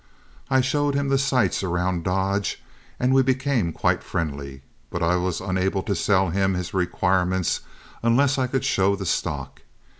I 0.49 0.61
showed 0.61 0.95
him 0.95 1.09
the 1.09 1.19
sights 1.19 1.61
around 1.61 2.03
Dodge 2.05 2.59
and 2.99 3.13
we 3.13 3.21
became 3.21 3.71
quite 3.71 4.01
friendly, 4.01 4.63
but 4.89 5.03
I 5.03 5.15
was 5.17 5.39
unable 5.39 5.83
to 5.83 5.93
sell 5.93 6.31
him 6.31 6.55
his 6.55 6.73
requirements 6.73 7.59
unless 8.01 8.39
I 8.39 8.47
could 8.47 8.65
show 8.65 8.95
the 8.95 9.05
stock. 9.05 9.61